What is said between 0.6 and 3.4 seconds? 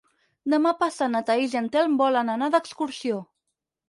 passat na Thaís i en Telm volen anar d'excursió.